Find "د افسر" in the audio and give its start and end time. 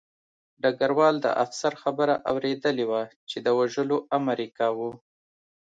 1.21-1.73